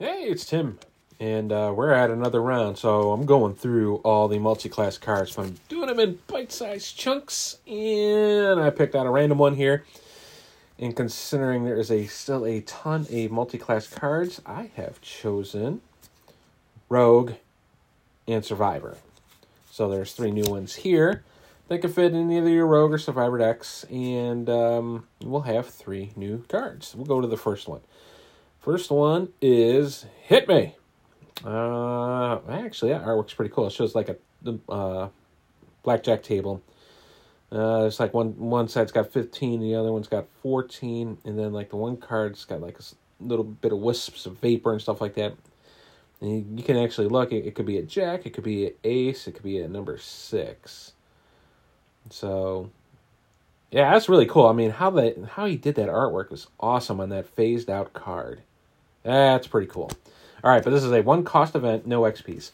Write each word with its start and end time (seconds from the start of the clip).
Hey, 0.00 0.24
it's 0.24 0.44
Tim, 0.44 0.80
and 1.20 1.52
uh, 1.52 1.72
we're 1.72 1.92
at 1.92 2.10
another 2.10 2.42
round. 2.42 2.78
So 2.78 3.12
I'm 3.12 3.26
going 3.26 3.54
through 3.54 3.98
all 3.98 4.26
the 4.26 4.40
multi-class 4.40 4.98
cards, 4.98 5.38
I'm 5.38 5.54
doing 5.68 5.86
them 5.86 6.00
in 6.00 6.18
bite-sized 6.26 6.98
chunks, 6.98 7.58
and 7.68 8.58
I 8.58 8.70
picked 8.70 8.96
out 8.96 9.06
a 9.06 9.10
random 9.10 9.38
one 9.38 9.54
here. 9.54 9.84
And 10.80 10.96
considering 10.96 11.64
there 11.64 11.76
is 11.76 11.92
a 11.92 12.06
still 12.06 12.44
a 12.44 12.62
ton 12.62 13.06
of 13.08 13.30
multi-class 13.30 13.86
cards, 13.86 14.42
I 14.44 14.72
have 14.74 15.00
chosen 15.00 15.80
Rogue 16.88 17.34
and 18.26 18.44
Survivor. 18.44 18.96
So 19.70 19.88
there's 19.88 20.12
three 20.12 20.32
new 20.32 20.50
ones 20.50 20.74
here 20.74 21.22
that 21.68 21.78
can 21.78 21.92
fit 21.92 22.14
in 22.14 22.32
either 22.32 22.48
your 22.48 22.66
Rogue 22.66 22.94
or 22.94 22.98
Survivor 22.98 23.38
decks, 23.38 23.84
and 23.88 24.50
um, 24.50 25.06
we'll 25.22 25.42
have 25.42 25.68
three 25.68 26.10
new 26.16 26.44
cards. 26.48 26.96
We'll 26.96 27.06
go 27.06 27.20
to 27.20 27.28
the 27.28 27.36
first 27.36 27.68
one. 27.68 27.82
First 28.64 28.90
one 28.90 29.28
is 29.42 30.06
Hit 30.22 30.48
Me. 30.48 30.74
Uh, 31.44 32.38
actually, 32.48 32.92
that 32.92 33.04
artwork's 33.04 33.34
pretty 33.34 33.52
cool. 33.52 33.66
It 33.66 33.74
shows 33.74 33.94
like 33.94 34.08
a 34.08 34.16
uh, 34.72 35.10
blackjack 35.82 36.22
table. 36.22 36.62
Uh, 37.52 37.84
it's 37.84 38.00
like 38.00 38.14
one 38.14 38.30
one 38.38 38.68
side's 38.68 38.90
got 38.90 39.12
fifteen, 39.12 39.60
the 39.60 39.74
other 39.74 39.92
one's 39.92 40.08
got 40.08 40.26
fourteen, 40.40 41.18
and 41.26 41.38
then 41.38 41.52
like 41.52 41.68
the 41.68 41.76
one 41.76 41.98
card's 41.98 42.46
got 42.46 42.62
like 42.62 42.78
a 42.78 42.82
little 43.20 43.44
bit 43.44 43.70
of 43.70 43.80
wisps 43.80 44.24
of 44.24 44.38
vapor 44.38 44.72
and 44.72 44.80
stuff 44.80 44.98
like 44.98 45.12
that. 45.16 45.34
And 46.22 46.58
you, 46.58 46.64
can 46.64 46.78
actually 46.78 47.08
look. 47.08 47.32
It, 47.32 47.44
it 47.44 47.54
could 47.54 47.66
be 47.66 47.76
a 47.76 47.82
jack, 47.82 48.24
it 48.24 48.30
could 48.30 48.44
be 48.44 48.68
an 48.68 48.72
ace, 48.82 49.28
it 49.28 49.32
could 49.32 49.42
be 49.44 49.58
a 49.58 49.68
number 49.68 49.98
six. 49.98 50.92
So 52.08 52.70
yeah, 53.70 53.92
that's 53.92 54.08
really 54.08 54.24
cool. 54.24 54.46
I 54.46 54.54
mean, 54.54 54.70
how 54.70 54.88
that 54.92 55.22
how 55.32 55.44
he 55.44 55.56
did 55.56 55.74
that 55.74 55.90
artwork 55.90 56.30
was 56.30 56.46
awesome 56.58 56.98
on 56.98 57.10
that 57.10 57.28
phased 57.28 57.68
out 57.68 57.92
card. 57.92 58.40
That's 59.04 59.46
pretty 59.46 59.68
cool. 59.68 59.90
All 60.42 60.50
right, 60.50 60.64
but 60.64 60.70
this 60.70 60.82
is 60.82 60.92
a 60.92 61.02
one 61.02 61.24
cost 61.24 61.54
event, 61.54 61.86
no 61.86 62.02
XPs. 62.02 62.50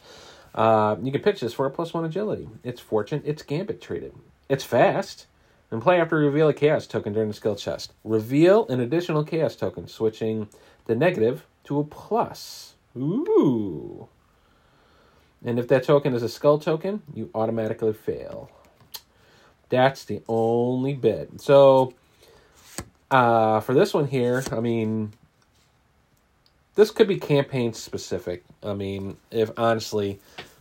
Uh, 0.53 0.97
you 1.01 1.11
can 1.11 1.21
pitch 1.21 1.39
this 1.39 1.53
for 1.53 1.65
a 1.65 1.71
plus 1.71 1.93
one 1.93 2.05
agility. 2.05 2.47
It's 2.63 2.79
fortune. 2.79 3.21
It's 3.25 3.41
gambit 3.41 3.81
treated. 3.81 4.13
It's 4.49 4.63
fast. 4.63 5.27
And 5.71 5.81
play 5.81 6.01
after 6.01 6.17
reveal 6.17 6.49
a 6.49 6.53
chaos 6.53 6.85
token 6.85 7.13
during 7.13 7.29
the 7.29 7.33
skill 7.33 7.55
test. 7.55 7.93
Reveal 8.03 8.67
an 8.67 8.81
additional 8.81 9.23
chaos 9.23 9.55
token, 9.55 9.87
switching 9.87 10.49
the 10.85 10.95
negative 10.95 11.47
to 11.63 11.79
a 11.79 11.83
plus. 11.85 12.73
Ooh. 12.97 14.09
And 15.45 15.57
if 15.57 15.69
that 15.69 15.83
token 15.83 16.13
is 16.13 16.23
a 16.23 16.29
skull 16.29 16.59
token, 16.59 17.01
you 17.13 17.29
automatically 17.33 17.93
fail. 17.93 18.51
That's 19.69 20.03
the 20.03 20.21
only 20.27 20.93
bit. 20.93 21.39
So, 21.39 21.93
uh, 23.09 23.61
for 23.61 23.73
this 23.73 23.93
one 23.93 24.07
here, 24.07 24.43
I 24.51 24.59
mean, 24.59 25.13
this 26.75 26.91
could 26.91 27.07
be 27.07 27.17
campaign 27.17 27.73
specific. 27.73 28.43
I 28.63 28.73
mean, 28.73 29.17
if 29.29 29.51
honestly, 29.57 30.19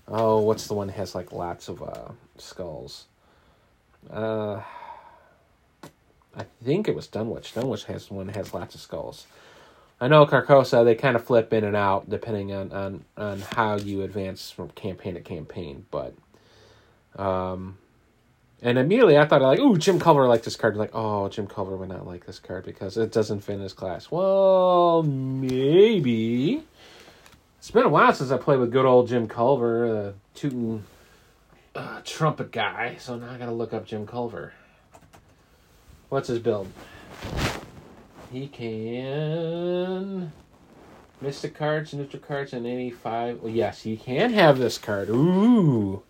oh, 0.08 0.40
what's 0.40 0.66
the 0.66 0.74
one 0.74 0.88
that 0.88 0.94
has 0.94 1.14
like 1.14 1.32
lots 1.32 1.68
of 1.68 1.82
uh, 1.82 2.08
skulls? 2.38 3.06
Uh, 4.10 4.62
I 6.36 6.44
think 6.64 6.88
it 6.88 6.94
was 6.94 7.06
Dunwich. 7.06 7.54
Dunwich 7.54 7.84
has 7.84 8.10
one 8.10 8.26
that 8.28 8.36
has 8.36 8.54
lots 8.54 8.74
of 8.74 8.80
skulls. 8.80 9.26
I 10.00 10.08
know 10.08 10.24
Carcosa, 10.24 10.84
they 10.84 10.94
kind 10.94 11.14
of 11.14 11.24
flip 11.24 11.52
in 11.52 11.62
and 11.62 11.76
out 11.76 12.08
depending 12.08 12.54
on, 12.54 12.72
on, 12.72 13.04
on 13.18 13.40
how 13.40 13.76
you 13.76 14.02
advance 14.02 14.50
from 14.50 14.70
campaign 14.70 15.14
to 15.14 15.20
campaign, 15.20 15.84
but 15.90 16.14
um, 17.16 17.76
and 18.62 18.78
immediately 18.78 19.16
I 19.16 19.26
thought 19.26 19.42
like, 19.42 19.58
ooh, 19.58 19.78
Jim 19.78 19.98
Culver 19.98 20.26
liked 20.26 20.44
this 20.44 20.56
card. 20.56 20.76
Like, 20.76 20.90
oh, 20.92 21.28
Jim 21.28 21.46
Culver 21.46 21.76
would 21.76 21.88
not 21.88 22.06
like 22.06 22.26
this 22.26 22.38
card 22.38 22.64
because 22.64 22.96
it 22.96 23.12
doesn't 23.12 23.40
fit 23.40 23.54
in 23.54 23.60
his 23.60 23.72
class. 23.72 24.10
Well, 24.10 25.02
maybe. 25.02 26.62
It's 27.58 27.70
been 27.70 27.84
a 27.84 27.88
while 27.88 28.12
since 28.12 28.30
I 28.30 28.36
played 28.36 28.58
with 28.58 28.72
good 28.72 28.86
old 28.86 29.08
Jim 29.08 29.28
Culver, 29.28 29.88
the 29.88 30.14
tooting 30.34 30.84
uh, 31.74 32.00
trumpet 32.04 32.52
guy. 32.52 32.96
So 32.98 33.16
now 33.16 33.30
I 33.30 33.38
gotta 33.38 33.52
look 33.52 33.72
up 33.72 33.86
Jim 33.86 34.06
Culver. 34.06 34.52
What's 36.08 36.28
his 36.28 36.38
build? 36.38 36.68
He 38.32 38.48
can 38.48 40.32
mystic 41.20 41.54
cards, 41.54 41.94
neutral 41.94 42.22
cards, 42.22 42.52
and 42.52 42.66
any 42.66 42.90
five. 42.90 43.40
Well, 43.40 43.52
yes, 43.52 43.82
he 43.82 43.96
can 43.96 44.32
have 44.32 44.58
this 44.58 44.76
card. 44.76 45.08
Ooh 45.08 46.02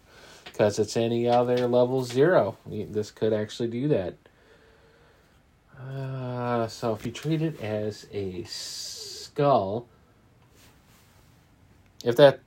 because 0.51 0.79
it's 0.79 0.97
any 0.97 1.29
other 1.29 1.67
level 1.67 2.05
zero. 2.05 2.57
This 2.67 3.11
could 3.11 3.33
actually 3.33 3.69
do 3.69 3.89
that. 3.89 4.15
Uh, 5.79 6.67
so 6.69 6.93
if 6.93 7.07
you 7.07 7.13
treat 7.13 7.41
it 7.41 7.61
as 7.61 8.07
a 8.13 8.45
skull, 8.45 9.87
if 12.05 12.17
that 12.17 12.41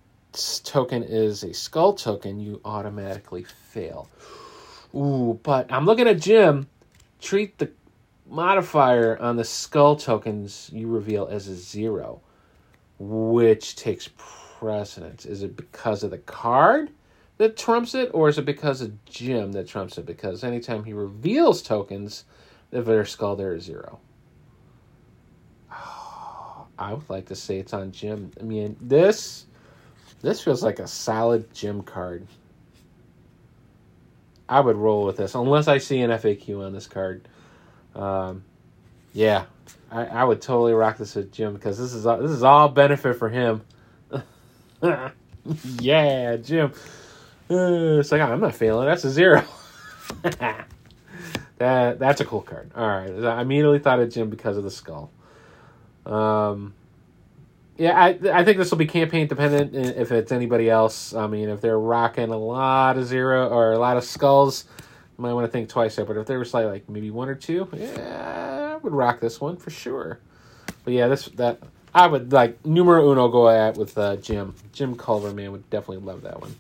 token 0.64 1.04
is 1.04 1.44
a 1.44 1.54
skull 1.54 1.94
token, 1.94 2.40
you 2.40 2.62
automatically 2.66 3.44
fail. 3.44 4.08
Ooh, 4.96 5.40
but 5.42 5.72
I'm 5.72 5.86
looking 5.86 6.08
at 6.08 6.20
Jim. 6.20 6.68
Treat 7.22 7.58
the 7.58 7.72
modifier 8.30 9.18
on 9.20 9.38
the 9.38 9.44
skull 9.44 9.96
tokens 9.96 10.70
you 10.74 10.88
reveal 10.88 11.28
as 11.28 11.48
a 11.48 11.56
zero, 11.56 12.22
which 13.00 13.76
takes 13.76 14.10
precedence. 14.18 15.26
Is 15.26 15.42
it 15.42 15.56
because 15.56 16.04
of 16.04 16.12
the 16.12 16.20
card? 16.20 16.92
That 17.38 17.58
trumps 17.58 17.96
it, 17.96 18.12
or 18.14 18.30
is 18.30 18.38
it 18.38 18.46
because 18.46 18.82
of 18.82 19.06
Jim 19.06 19.52
that 19.54 19.68
trumps 19.68 19.98
it? 19.98 20.06
Because 20.06 20.44
anytime 20.44 20.84
he 20.84 20.94
reveals 20.94 21.62
tokens, 21.62 22.26
if 22.72 22.86
they're 22.86 23.06
skull, 23.06 23.36
there 23.36 23.54
is 23.54 23.64
zero. 23.64 24.00
I 25.72 26.94
would 26.94 27.10
like 27.10 27.28
to 27.28 27.36
say 27.36 27.60
it's 27.60 27.74
on 27.74 27.92
Jim. 27.92 28.32
I 28.40 28.44
mean, 28.44 28.76
this 28.82 29.46
this 30.22 30.42
feels 30.44 30.64
like 30.64 30.80
a 30.80 30.88
solid 30.88 31.54
Jim 31.54 31.82
card. 31.82 32.28
I 34.48 34.60
would 34.60 34.76
roll 34.78 35.06
with 35.06 35.18
this 35.18 35.36
unless 35.36 35.68
I 35.68 35.78
see 35.80 36.00
an 36.02 36.12
FAQ 36.12 36.66
on 36.66 36.74
this 36.74 36.88
card. 36.88 37.28
Um, 37.96 38.44
yeah, 39.14 39.46
I, 39.92 40.06
I 40.06 40.24
would 40.24 40.42
totally 40.42 40.74
rock 40.74 40.98
this 40.98 41.16
with 41.16 41.32
Jim 41.32 41.54
because 41.54 41.78
this 41.78 41.94
is 41.94 42.04
this 42.04 42.32
is 42.32 42.44
all 42.44 42.70
benefit 42.70 43.18
for 43.18 43.30
him. 43.30 43.62
yeah, 45.80 46.36
Jim. 46.38 46.74
It's 47.50 48.12
like 48.12 48.22
I'm 48.22 48.40
not 48.40 48.56
failing. 48.56 48.88
That's 48.88 49.04
a 49.04 49.12
zero. 49.12 49.44
that 50.22 50.68
that's 51.58 52.22
a 52.22 52.26
cool 52.26 52.42
card. 52.42 52.72
All 52.76 52.88
right, 52.88 53.10
I 53.24 53.42
immediately 53.42 53.80
thought 53.80 54.00
of 54.00 54.12
Jim 54.12 54.30
because 54.30 54.58
of 54.58 54.64
the 54.64 54.72
skull. 54.72 55.12
Um, 56.06 56.74
yeah, 57.78 58.00
I 58.00 58.20
I 58.32 58.44
think 58.44 58.58
this 58.58 58.72
will 58.72 58.78
be 58.78 58.86
campaign 58.86 59.28
dependent. 59.28 59.76
If 59.76 60.12
it's 60.12 60.32
anybody 60.32 60.70
else, 60.70 61.14
I 61.14 61.28
mean, 61.28 61.50
if 61.50 61.62
they're 61.62 61.80
rocking 61.80 62.30
a 62.30 62.38
lot 62.38 62.98
of 62.98 63.06
zero 63.06 63.50
or 63.50 63.74
a 63.74 63.80
lot 63.80 63.98
of 63.98 64.04
skulls, 64.04 64.66
you 65.18 65.22
might 65.22 65.34
want 65.34 65.46
to 65.46 65.52
think 65.52 65.70
twice 65.70 65.96
there. 65.96 66.06
But 66.06 66.18
if 66.18 66.28
there 66.28 66.40
was 66.40 66.54
like 66.54 66.66
like 66.66 66.90
maybe 66.90 67.12
one 67.12 67.30
or 67.30 67.36
two, 67.36 67.68
yeah, 67.74 68.74
I 68.74 68.78
would 68.78 68.94
rock 68.94 69.20
this 69.20 69.42
one 69.42 69.58
for 69.58 69.70
sure. 69.70 70.20
But 70.86 70.94
yeah, 70.94 71.08
this 71.08 71.26
that 71.36 71.60
I 71.94 72.08
would 72.08 72.32
like 72.32 72.66
numero 72.66 73.12
uno 73.12 73.28
go 73.30 73.50
at 73.50 73.78
with 73.78 73.98
uh, 73.98 74.18
Jim. 74.18 74.56
Jim 74.72 74.96
Culver, 74.96 75.32
man, 75.34 75.52
would 75.52 75.70
definitely 75.70 76.06
love 76.06 76.24
that 76.24 76.42
one. 76.42 76.56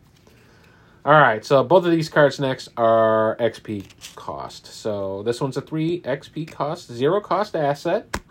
All 1.05 1.11
right, 1.11 1.43
so 1.43 1.65
both 1.65 1.83
of 1.83 1.91
these 1.91 2.07
cards 2.07 2.39
next 2.39 2.69
are 2.77 3.35
XP 3.37 4.15
cost. 4.15 4.67
So 4.67 5.21
this 5.23 5.41
one's 5.41 5.57
a 5.57 5.61
3 5.61 5.99
XP 5.99 6.49
cost, 6.49 6.89
zero 6.89 7.19
cost 7.19 7.57
asset. 7.57 8.21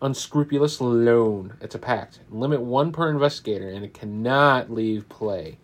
Unscrupulous 0.00 0.80
loan. 0.80 1.54
It's 1.60 1.74
a 1.74 1.80
pact. 1.80 2.20
Limit 2.30 2.60
one 2.60 2.92
per 2.92 3.10
investigator, 3.10 3.68
and 3.68 3.84
it 3.84 3.92
cannot 3.92 4.70
leave 4.70 5.08
play. 5.08 5.58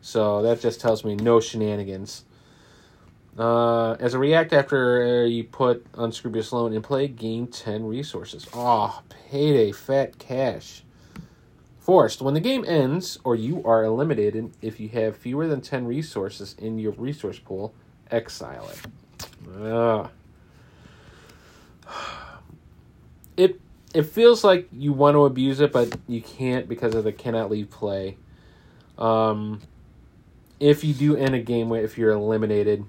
So 0.00 0.40
that 0.42 0.60
just 0.60 0.80
tells 0.80 1.04
me 1.04 1.16
no 1.16 1.40
shenanigans. 1.40 2.26
Uh, 3.36 3.94
as 3.94 4.14
a 4.14 4.20
react 4.20 4.52
after 4.52 5.26
you 5.26 5.42
put 5.42 5.84
unscrupulous 5.94 6.52
loan 6.52 6.74
in 6.74 6.82
play, 6.82 7.08
gain 7.08 7.48
10 7.48 7.84
resources. 7.86 8.46
Oh, 8.54 9.02
payday, 9.30 9.72
fat 9.72 10.16
cash. 10.20 10.84
Forced. 11.82 12.22
When 12.22 12.34
the 12.34 12.40
game 12.40 12.64
ends, 12.64 13.18
or 13.24 13.34
you 13.34 13.60
are 13.64 13.82
eliminated 13.82 14.52
if 14.62 14.78
you 14.78 14.88
have 14.90 15.16
fewer 15.16 15.48
than 15.48 15.60
10 15.60 15.84
resources 15.84 16.54
in 16.56 16.78
your 16.78 16.92
resource 16.92 17.40
pool, 17.40 17.74
exile 18.08 18.70
it. 18.70 19.60
Ugh. 19.60 20.10
It 23.36 23.60
it 23.92 24.02
feels 24.04 24.44
like 24.44 24.68
you 24.70 24.92
want 24.92 25.16
to 25.16 25.24
abuse 25.24 25.58
it, 25.58 25.72
but 25.72 25.98
you 26.06 26.22
can't 26.22 26.68
because 26.68 26.94
of 26.94 27.02
the 27.02 27.12
cannot 27.12 27.50
leave 27.50 27.68
play. 27.68 28.16
Um, 28.96 29.60
if 30.60 30.84
you 30.84 30.94
do 30.94 31.16
end 31.16 31.34
a 31.34 31.40
game 31.40 31.68
where 31.68 31.82
if 31.82 31.98
you're 31.98 32.12
eliminated, 32.12 32.84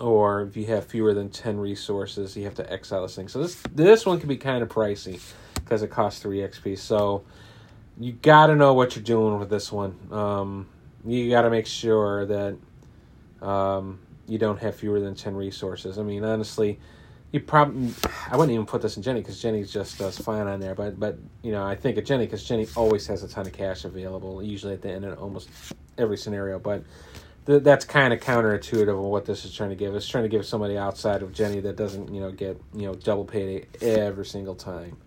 or 0.00 0.42
if 0.42 0.56
you 0.56 0.66
have 0.66 0.86
fewer 0.86 1.14
than 1.14 1.30
10 1.30 1.58
resources, 1.58 2.36
you 2.36 2.42
have 2.42 2.56
to 2.56 2.72
exile 2.72 3.02
this 3.02 3.14
thing. 3.14 3.28
So 3.28 3.40
this 3.40 3.62
this 3.72 4.04
one 4.04 4.18
can 4.18 4.28
be 4.28 4.36
kind 4.36 4.64
of 4.64 4.68
pricey 4.68 5.20
because 5.54 5.82
it 5.82 5.90
costs 5.90 6.20
3 6.20 6.38
XP. 6.38 6.76
So 6.76 7.22
you 7.98 8.12
got 8.12 8.48
to 8.48 8.56
know 8.56 8.74
what 8.74 8.96
you're 8.96 9.04
doing 9.04 9.38
with 9.38 9.50
this 9.50 9.70
one. 9.70 9.96
Um, 10.10 10.68
you 11.04 11.30
got 11.30 11.42
to 11.42 11.50
make 11.50 11.66
sure 11.66 12.26
that 12.26 12.56
um, 13.46 14.00
you 14.26 14.38
don't 14.38 14.58
have 14.60 14.76
fewer 14.76 15.00
than 15.00 15.14
10 15.14 15.34
resources. 15.34 15.98
I 15.98 16.02
mean, 16.02 16.24
honestly, 16.24 16.78
you 17.32 17.40
probably 17.40 17.92
I 18.30 18.36
wouldn't 18.36 18.52
even 18.52 18.66
put 18.66 18.82
this 18.82 18.96
in 18.96 19.02
Jenny 19.02 19.20
because 19.20 19.40
Jenny 19.40 19.64
just 19.64 19.98
does 19.98 20.18
fine 20.18 20.46
on 20.46 20.60
there. 20.60 20.74
But 20.74 21.00
but 21.00 21.18
you 21.42 21.50
know 21.50 21.64
I 21.64 21.74
think 21.74 21.96
of 21.96 22.04
Jenny 22.04 22.26
because 22.26 22.44
Jenny 22.44 22.68
always 22.76 23.06
has 23.06 23.22
a 23.22 23.28
ton 23.28 23.46
of 23.46 23.52
cash 23.54 23.84
available, 23.84 24.42
usually 24.42 24.74
at 24.74 24.82
the 24.82 24.90
end 24.92 25.06
of 25.06 25.18
almost 25.18 25.48
every 25.96 26.18
scenario. 26.18 26.58
But 26.58 26.84
th- 27.46 27.62
that's 27.62 27.86
kind 27.86 28.12
of 28.12 28.20
counterintuitive 28.20 28.88
of 28.88 28.98
what 28.98 29.24
this 29.24 29.46
is 29.46 29.54
trying 29.54 29.70
to 29.70 29.76
give. 29.76 29.94
It's 29.94 30.06
trying 30.06 30.24
to 30.24 30.28
give 30.28 30.44
somebody 30.44 30.76
outside 30.76 31.22
of 31.22 31.32
Jenny 31.32 31.60
that 31.60 31.76
doesn't 31.76 32.12
you 32.12 32.20
know 32.20 32.30
get 32.30 32.60
you 32.74 32.86
know 32.86 32.94
double 32.94 33.24
payday 33.24 33.66
every 33.80 34.26
single 34.26 34.54
time. 34.54 34.98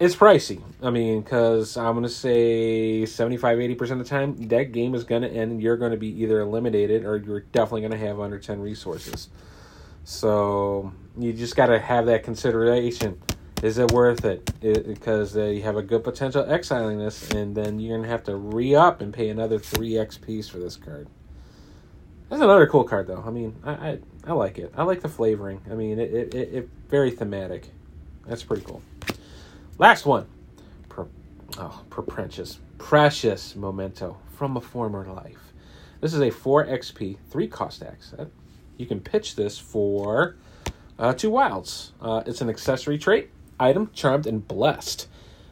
It's 0.00 0.16
pricey. 0.16 0.60
I 0.82 0.90
mean, 0.90 1.22
because 1.22 1.76
I'm 1.76 1.92
going 1.92 2.02
to 2.02 2.08
say 2.08 3.06
75 3.06 3.58
80% 3.58 3.90
of 3.92 3.98
the 3.98 4.04
time, 4.04 4.48
that 4.48 4.72
game 4.72 4.94
is 4.94 5.04
going 5.04 5.22
to 5.22 5.30
end 5.30 5.62
you're 5.62 5.76
going 5.76 5.92
to 5.92 5.96
be 5.96 6.08
either 6.22 6.40
eliminated 6.40 7.04
or 7.04 7.16
you're 7.16 7.40
definitely 7.40 7.82
going 7.82 7.92
to 7.92 8.06
have 8.06 8.18
under 8.18 8.38
10 8.38 8.60
resources. 8.60 9.28
So 10.02 10.92
you 11.16 11.32
just 11.32 11.54
got 11.54 11.66
to 11.66 11.78
have 11.78 12.06
that 12.06 12.24
consideration. 12.24 13.20
Is 13.62 13.78
it 13.78 13.92
worth 13.92 14.24
it? 14.24 14.44
because 14.60 15.36
uh, 15.36 15.44
you 15.44 15.62
have 15.62 15.76
a 15.76 15.82
good 15.82 16.04
potential 16.04 16.44
exiling 16.50 16.98
this, 16.98 17.30
and 17.30 17.54
then 17.54 17.78
you're 17.78 17.96
gonna 17.96 18.08
have 18.08 18.24
to 18.24 18.36
re 18.36 18.74
up 18.74 19.00
and 19.00 19.12
pay 19.12 19.30
another 19.30 19.58
three 19.58 19.92
XP's 19.92 20.48
for 20.50 20.58
this 20.58 20.76
card. 20.76 21.08
That's 22.28 22.42
another 22.42 22.66
cool 22.66 22.84
card, 22.84 23.06
though. 23.06 23.24
I 23.26 23.30
mean, 23.30 23.56
I 23.64 23.72
I, 23.72 23.98
I 24.26 24.32
like 24.32 24.58
it. 24.58 24.72
I 24.76 24.82
like 24.82 25.00
the 25.00 25.08
flavoring. 25.08 25.62
I 25.70 25.74
mean, 25.74 25.98
it 25.98 26.12
it, 26.12 26.34
it, 26.34 26.54
it 26.54 26.68
very 26.90 27.10
thematic. 27.10 27.70
That's 28.26 28.42
pretty 28.42 28.64
cool. 28.64 28.82
Last 29.78 30.06
one. 30.06 30.26
Pro, 30.88 31.08
oh, 31.58 31.82
precious, 31.88 32.60
precious 32.78 33.56
memento 33.56 34.16
from 34.36 34.56
a 34.56 34.60
former 34.60 35.04
life. 35.06 35.52
This 36.00 36.14
is 36.14 36.20
a 36.20 36.30
four 36.30 36.64
XP, 36.64 37.16
three 37.28 37.48
cost 37.48 37.82
X. 37.82 38.14
You 38.76 38.86
can 38.86 39.00
pitch 39.00 39.34
this 39.34 39.58
for 39.58 40.36
uh, 40.96 41.12
two 41.14 41.30
wilds. 41.30 41.92
Uh, 42.00 42.22
it's 42.24 42.40
an 42.40 42.48
accessory 42.48 42.98
trait, 42.98 43.30
item, 43.58 43.90
charmed, 43.92 44.28
and 44.28 44.46
blessed. 44.46 45.08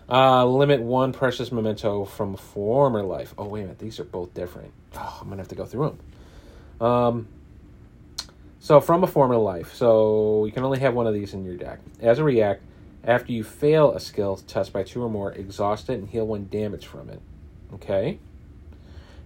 Uh, 0.08 0.46
limit 0.46 0.80
one 0.80 1.12
precious 1.12 1.50
memento 1.50 2.04
from 2.04 2.34
a 2.34 2.36
former 2.36 3.02
life. 3.02 3.34
Oh, 3.36 3.48
wait 3.48 3.62
a 3.62 3.64
minute. 3.64 3.78
These 3.80 3.98
are 3.98 4.04
both 4.04 4.34
different. 4.34 4.72
Oh, 4.94 5.18
I'm 5.20 5.26
going 5.26 5.38
to 5.38 5.42
have 5.42 5.48
to 5.48 5.54
go 5.54 5.64
through 5.64 5.96
them. 6.78 6.86
Um, 6.86 7.28
so, 8.60 8.80
from 8.80 9.02
a 9.02 9.06
former 9.08 9.36
life. 9.36 9.74
So, 9.74 10.44
you 10.44 10.52
can 10.52 10.62
only 10.62 10.78
have 10.80 10.94
one 10.94 11.06
of 11.06 11.14
these 11.14 11.34
in 11.34 11.44
your 11.44 11.56
deck. 11.56 11.80
As 12.00 12.18
a 12.18 12.24
react, 12.24 12.62
after 13.04 13.32
you 13.32 13.42
fail 13.42 13.92
a 13.92 14.00
skill 14.00 14.36
test 14.36 14.72
by 14.72 14.82
two 14.82 15.02
or 15.02 15.08
more, 15.08 15.32
exhaust 15.32 15.90
it 15.90 15.94
and 15.94 16.08
heal 16.08 16.26
one 16.26 16.48
damage 16.48 16.86
from 16.86 17.08
it. 17.08 17.20
Okay? 17.74 18.18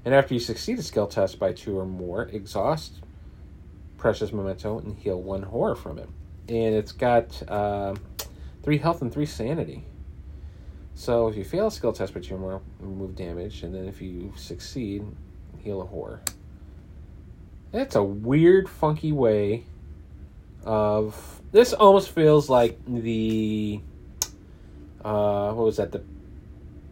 And 0.05 0.14
after 0.14 0.34
you 0.34 0.40
succeed 0.40 0.78
a 0.78 0.82
skill 0.82 1.06
test 1.06 1.38
by 1.38 1.52
two 1.52 1.78
or 1.78 1.84
more, 1.84 2.23
exhaust 2.25 3.00
precious 3.99 4.32
memento 4.32 4.78
and 4.78 4.96
heal 4.96 5.20
one 5.20 5.43
horror 5.43 5.75
from 5.75 5.99
it. 5.99 6.08
And 6.49 6.75
it's 6.75 6.93
got 6.93 7.43
uh, 7.49 7.96
three 8.62 8.78
health 8.78 9.02
and 9.02 9.12
three 9.12 9.26
sanity. 9.26 9.84
So 10.94 11.29
if 11.29 11.37
you 11.37 11.44
fail 11.44 11.67
a 11.67 11.70
skill 11.70 11.93
test 11.93 12.14
by 12.14 12.20
two 12.20 12.37
or 12.37 12.38
more, 12.38 12.62
remove 12.81 13.17
damage, 13.17 13.62
and 13.62 13.75
then 13.75 13.87
if 13.87 14.00
you 14.00 14.32
succeed, 14.37 15.05
heal 15.58 15.82
a 15.82 15.87
horror. 15.87 16.22
That's 17.72 17.96
a 17.96 18.02
weird, 18.02 18.69
funky 18.69 19.12
way 19.12 19.64
of. 20.64 21.41
This 21.53 21.73
almost 21.73 22.11
feels 22.11 22.50
like 22.50 22.79
the. 22.87 23.81
Uh, 25.05 25.53
what 25.53 25.64
was 25.64 25.76
that? 25.76 25.93
The 25.93 26.03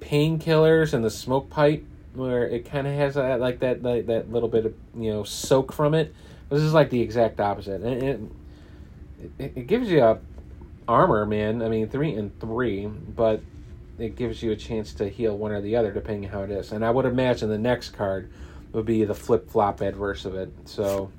painkillers 0.00 0.94
and 0.94 1.04
the 1.04 1.10
smoke 1.10 1.50
pipe, 1.50 1.84
where 2.14 2.46
it 2.46 2.64
kind 2.64 2.86
of 2.86 2.94
has 2.94 3.14
that 3.14 3.40
like 3.40 3.60
that, 3.60 3.82
that 3.82 4.06
that 4.06 4.30
little 4.30 4.48
bit 4.48 4.66
of 4.66 4.74
you 4.94 5.10
know 5.10 5.24
soak 5.24 5.72
from 5.72 5.94
it 5.94 6.14
this 6.54 6.62
is 6.62 6.72
like 6.72 6.90
the 6.90 7.00
exact 7.00 7.40
opposite. 7.40 7.82
And 7.82 8.02
it, 8.02 8.20
it, 9.38 9.52
it 9.56 9.66
gives 9.66 9.90
you 9.90 10.02
a 10.02 10.20
armor, 10.86 11.26
man. 11.26 11.62
I 11.62 11.68
mean, 11.68 11.88
three 11.88 12.14
and 12.14 12.38
three, 12.40 12.86
but 12.86 13.42
it 13.98 14.14
gives 14.14 14.42
you 14.42 14.52
a 14.52 14.56
chance 14.56 14.92
to 14.94 15.08
heal 15.08 15.36
one 15.36 15.50
or 15.50 15.60
the 15.60 15.74
other 15.76 15.92
depending 15.92 16.30
how 16.30 16.42
it 16.42 16.50
is. 16.50 16.70
And 16.70 16.84
I 16.84 16.90
would 16.90 17.06
imagine 17.06 17.48
the 17.48 17.58
next 17.58 17.90
card 17.90 18.30
would 18.72 18.86
be 18.86 19.04
the 19.04 19.14
flip 19.14 19.50
flop 19.50 19.80
adverse 19.80 20.24
of 20.24 20.36
it. 20.36 20.52
So, 20.64 21.10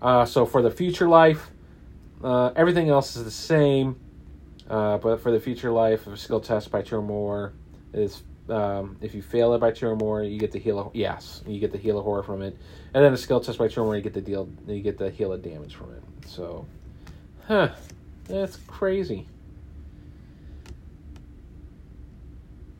uh, 0.00 0.24
so 0.24 0.46
for 0.46 0.62
the 0.62 0.70
future 0.70 1.08
life, 1.08 1.51
uh, 2.22 2.52
everything 2.56 2.88
else 2.88 3.16
is 3.16 3.24
the 3.24 3.30
same. 3.30 3.98
Uh, 4.68 4.96
but 4.98 5.20
for 5.20 5.30
the 5.30 5.40
future 5.40 5.70
life, 5.70 6.06
of 6.06 6.18
skill 6.18 6.40
test 6.40 6.70
by 6.70 6.80
two 6.80 6.96
or 6.96 7.02
more 7.02 7.52
is 7.92 8.22
um, 8.48 8.96
if 9.00 9.14
you 9.14 9.22
fail 9.22 9.54
it 9.54 9.58
by 9.58 9.70
two 9.70 9.86
or 9.86 9.96
more, 9.96 10.22
you 10.22 10.38
get 10.38 10.52
the 10.52 10.58
heal. 10.58 10.78
A, 10.78 10.90
yes, 10.96 11.42
you 11.46 11.60
get 11.60 11.72
the 11.72 11.78
heal 11.78 11.98
a 11.98 12.02
horror 12.02 12.22
from 12.22 12.42
it, 12.42 12.56
and 12.94 13.04
then 13.04 13.12
a 13.12 13.16
skill 13.16 13.40
test 13.40 13.58
by 13.58 13.68
two 13.68 13.80
or 13.80 13.84
more, 13.84 13.96
you 13.96 14.02
get 14.02 14.14
the 14.14 14.20
deal. 14.20 14.48
You 14.66 14.80
get 14.80 14.98
to 14.98 15.10
heal 15.10 15.32
a 15.32 15.38
damage 15.38 15.74
from 15.74 15.92
it. 15.94 16.02
So, 16.26 16.66
huh, 17.46 17.70
that's 18.24 18.56
crazy. 18.66 19.26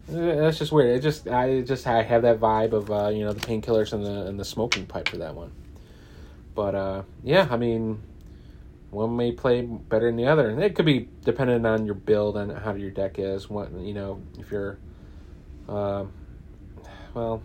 That's 0.09 0.59
just 0.59 0.73
weird. 0.73 0.97
It 0.97 1.01
just 1.01 1.29
I 1.29 1.63
just 1.63 1.87
I 1.87 2.03
have 2.03 2.23
that 2.23 2.39
vibe 2.39 2.73
of 2.73 2.91
uh, 2.91 3.09
you 3.09 3.25
know 3.25 3.33
the 3.33 3.41
painkillers 3.41 3.93
and 3.93 4.05
the 4.05 4.27
and 4.27 4.39
the 4.39 4.45
smoking 4.45 4.87
pipe 4.87 5.09
for 5.09 5.19
that 5.19 5.35
one. 5.35 5.53
But 6.55 6.75
uh, 6.75 7.03
yeah, 7.23 7.49
I 7.51 7.57
mean, 7.57 8.03
one 8.93 9.17
may 9.17 9.33
play 9.33 9.63
better 9.63 10.07
than 10.07 10.17
the 10.17 10.27
other, 10.27 10.51
and 10.51 10.63
it 10.63 10.75
could 10.75 10.85
be 10.85 11.09
dependent 11.25 11.67
on 11.67 11.87
your 11.87 11.95
build 11.95 12.37
and 12.37 12.53
how 12.53 12.75
your 12.75 12.91
deck 12.91 13.19
is. 13.19 13.49
What 13.49 13.73
you 13.73 13.95
know, 13.95 14.23
if 14.39 14.51
you're 14.51 14.79
uh, 15.67 16.05
well, 17.15 17.43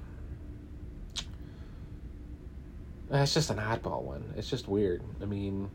it's 3.09 3.33
just 3.33 3.49
an 3.49 3.57
oddball 3.57 4.03
one. 4.03 4.33
It's 4.35 4.49
just 4.49 4.67
weird. 4.67 5.01
I 5.21 5.25
mean, 5.25 5.69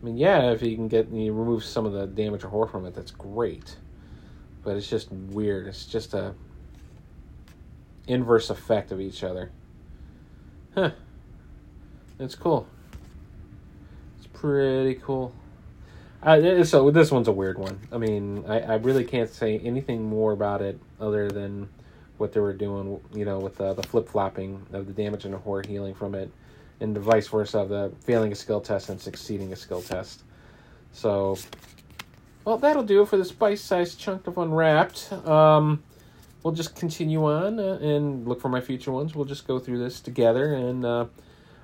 I 0.00 0.06
mean, 0.06 0.16
yeah, 0.16 0.52
if 0.52 0.62
you 0.62 0.74
can 0.74 0.88
get 0.88 1.10
you 1.10 1.34
remove 1.34 1.64
some 1.64 1.84
of 1.84 1.92
the 1.92 2.06
damage 2.06 2.42
or 2.42 2.48
horror 2.48 2.66
from 2.66 2.86
it, 2.86 2.94
that's 2.94 3.10
great. 3.10 3.76
But 4.64 4.76
it's 4.76 4.88
just 4.88 5.12
weird. 5.12 5.66
It's 5.66 5.84
just 5.84 6.14
a 6.14 6.34
inverse 8.06 8.48
effect 8.48 8.90
of 8.90 9.02
each 9.02 9.22
other. 9.22 9.50
Huh. 10.74 10.92
It's 12.18 12.34
cool. 12.34 12.66
Pretty 14.42 14.96
cool. 14.96 15.32
Uh, 16.20 16.64
so 16.64 16.90
this 16.90 17.12
one's 17.12 17.28
a 17.28 17.32
weird 17.32 17.58
one. 17.58 17.78
I 17.92 17.98
mean, 17.98 18.44
I, 18.48 18.58
I 18.58 18.74
really 18.74 19.04
can't 19.04 19.30
say 19.30 19.60
anything 19.60 20.02
more 20.02 20.32
about 20.32 20.60
it 20.60 20.80
other 21.00 21.30
than 21.30 21.68
what 22.18 22.32
they 22.32 22.40
were 22.40 22.52
doing, 22.52 23.00
you 23.14 23.24
know, 23.24 23.38
with 23.38 23.60
uh, 23.60 23.72
the 23.74 23.84
flip 23.84 24.08
flopping 24.08 24.66
of 24.72 24.88
the 24.88 24.92
damage 24.92 25.26
and 25.26 25.32
the 25.32 25.38
horror 25.38 25.62
healing 25.64 25.94
from 25.94 26.16
it, 26.16 26.28
and 26.80 26.96
the 26.96 26.98
vice 26.98 27.28
versa 27.28 27.60
of 27.60 27.68
the 27.68 27.92
failing 28.00 28.32
a 28.32 28.34
skill 28.34 28.60
test 28.60 28.88
and 28.88 29.00
succeeding 29.00 29.52
a 29.52 29.56
skill 29.56 29.80
test. 29.80 30.24
So, 30.90 31.38
well, 32.44 32.58
that'll 32.58 32.82
do 32.82 33.02
it 33.02 33.08
for 33.08 33.16
this 33.16 33.30
bite 33.30 33.60
sized 33.60 34.00
chunk 34.00 34.26
of 34.26 34.38
Unwrapped. 34.38 35.12
Um, 35.24 35.84
we'll 36.42 36.52
just 36.52 36.74
continue 36.74 37.24
on 37.26 37.60
uh, 37.60 37.78
and 37.80 38.26
look 38.26 38.40
for 38.40 38.48
my 38.48 38.60
future 38.60 38.90
ones. 38.90 39.14
We'll 39.14 39.24
just 39.24 39.46
go 39.46 39.60
through 39.60 39.78
this 39.78 40.00
together 40.00 40.52
and. 40.52 40.84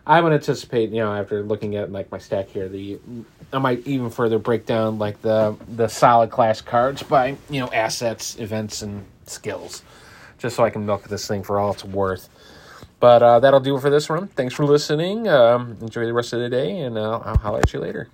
I 0.09 0.23
would 0.23 0.33
anticipate, 0.33 0.89
you 0.89 1.01
know, 1.01 1.13
after 1.13 1.43
looking 1.43 1.77
at 1.77 1.93
like 1.93 2.11
my 2.11 2.17
stack 2.17 2.49
here, 2.49 2.67
the 2.67 2.99
I 3.53 3.59
might 3.59 3.87
even 3.87 4.09
further 4.09 4.39
break 4.39 4.65
down 4.65 4.99
like 4.99 5.21
the 5.21 5.55
the 5.69 5.87
solid 5.87 6.31
class 6.31 6.63
cards 6.63 7.03
by 7.03 7.37
you 7.51 7.61
know 7.61 7.69
assets, 7.69 8.39
events, 8.39 8.81
and 8.81 9.05
skills, 9.27 9.83
just 10.39 10.57
so 10.57 10.65
I 10.65 10.71
can 10.71 10.87
milk 10.87 11.07
this 11.09 11.29
thing 11.29 11.43
for 11.43 11.61
all 11.61 11.73
it's 11.73 11.85
worth. 11.85 12.31
But 13.01 13.23
uh, 13.23 13.41
that'll 13.41 13.61
do 13.61 13.77
it 13.77 13.81
for 13.83 13.91
this 13.91 14.09
one. 14.09 14.29
Thanks 14.29 14.55
for 14.55 14.65
listening. 14.65 15.29
Um, 15.29 15.77
enjoy 15.83 16.07
the 16.07 16.15
rest 16.15 16.33
of 16.33 16.41
the 16.41 16.49
day, 16.49 16.81
and 16.81 16.97
uh, 16.97 17.21
I'll 17.23 17.37
holler 17.37 17.61
at 17.61 17.73
you 17.75 17.81
later. 17.81 18.09